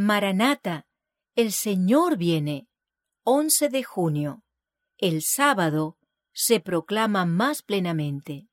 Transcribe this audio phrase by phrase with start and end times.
[0.00, 0.86] Maranata,
[1.34, 2.68] el Señor viene.
[3.24, 4.44] 11 de junio.
[4.96, 5.98] El sábado
[6.32, 8.46] se proclama más plenamente.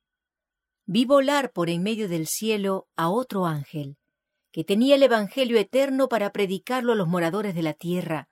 [0.86, 3.96] Vi volar por en medio del cielo a otro ángel,
[4.50, 8.28] que tenía el Evangelio eterno para predicarlo a los moradores de la tierra,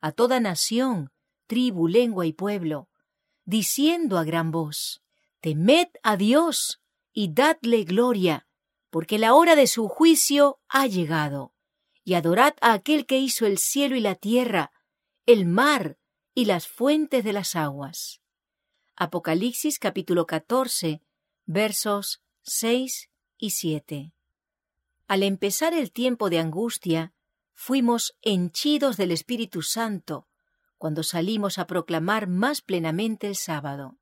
[0.00, 1.10] a toda nación,
[1.46, 2.88] tribu, lengua y pueblo,
[3.44, 5.02] diciendo a gran voz,
[5.42, 6.80] Temed a Dios
[7.12, 8.46] y dadle gloria,
[8.88, 11.52] porque la hora de su juicio ha llegado
[12.08, 14.72] y adorad a aquel que hizo el cielo y la tierra,
[15.26, 15.98] el mar
[16.32, 18.22] y las fuentes de las aguas.
[18.96, 21.02] Apocalipsis capítulo 14,
[21.44, 24.14] versos 6 y 7.
[25.06, 27.12] Al empezar el tiempo de angustia,
[27.52, 30.28] fuimos henchidos del Espíritu Santo
[30.78, 33.98] cuando salimos a proclamar más plenamente el sábado.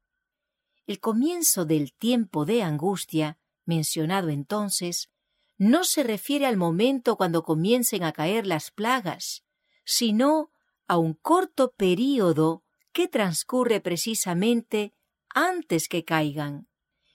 [0.86, 5.10] El comienzo del tiempo de angustia, mencionado entonces,
[5.58, 9.44] no se refiere al momento cuando comiencen a caer las plagas,
[9.84, 10.50] sino
[10.86, 14.94] a un corto período que transcurre precisamente
[15.28, 16.68] antes que caigan,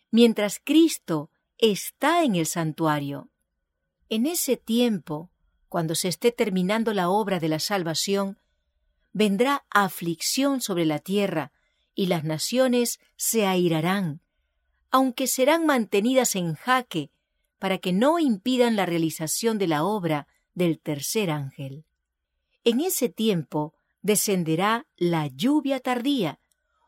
[0.09, 3.29] mientras Cristo está en el santuario.
[4.09, 5.31] En ese tiempo,
[5.69, 8.39] cuando se esté terminando la obra de la salvación,
[9.13, 11.51] vendrá aflicción sobre la tierra
[11.93, 14.21] y las naciones se airarán,
[14.89, 17.11] aunque serán mantenidas en jaque
[17.61, 21.85] para que no impidan la realización de la obra del tercer ángel.
[22.63, 26.39] En ese tiempo descenderá la lluvia tardía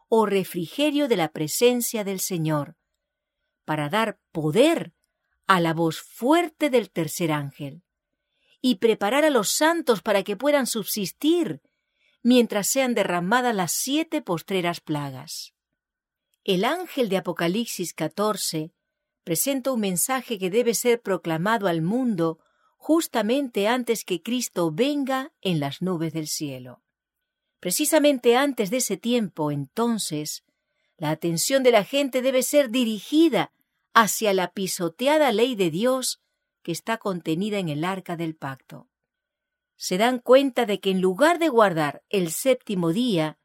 [0.10, 2.76] o refrigerio de la presencia del Señor,
[3.66, 4.94] para dar poder
[5.46, 7.84] a la voz fuerte del tercer ángel,
[8.60, 11.62] y preparar a los santos para que puedan subsistir
[12.24, 15.54] mientras sean derramadas las siete postreras plagas.
[16.44, 18.74] El ángel de Apocalipsis 14
[19.24, 22.40] presenta un mensaje que debe ser proclamado al mundo
[22.78, 26.82] justamente antes que Cristo venga en las nubes del cielo.
[27.60, 30.44] Precisamente antes de ese tiempo, entonces,
[30.98, 33.54] la atención de la gente debe ser dirigida
[33.94, 36.22] hacia la pisoteada ley de Dios
[36.62, 38.90] que está contenida en el arca del pacto.
[39.78, 43.38] Se dan cuenta de que en lugar de guardar el séptimo día,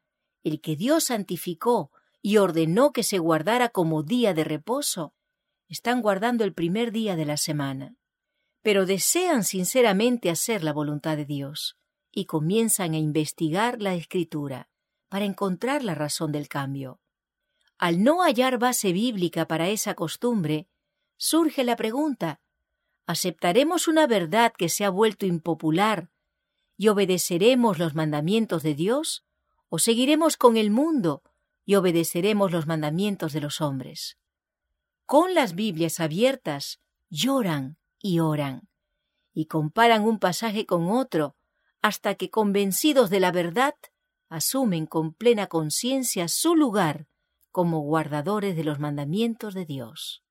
[0.43, 1.91] el que Dios santificó
[2.21, 5.13] y ordenó que se guardara como día de reposo,
[5.69, 7.95] están guardando el primer día de la semana,
[8.61, 11.77] pero desean sinceramente hacer la voluntad de Dios
[12.11, 14.67] y comienzan a investigar la escritura
[15.09, 16.99] para encontrar la razón del cambio.
[17.77, 20.67] Al no hallar base bíblica para esa costumbre,
[21.17, 22.41] surge la pregunta
[23.05, 26.09] ¿aceptaremos una verdad que se ha vuelto impopular
[26.77, 29.25] y obedeceremos los mandamientos de Dios?
[29.69, 31.21] ¿O seguiremos con el mundo
[31.63, 34.17] y obedeceremos los mandamientos de los hombres?
[35.09, 38.69] Con las Biblias abiertas, lloran y oran,
[39.33, 41.35] y comparan un pasaje con otro,
[41.81, 43.73] hasta que, convencidos de la verdad,
[44.29, 47.07] asumen con plena conciencia su lugar
[47.49, 50.23] como guardadores de los mandamientos de Dios.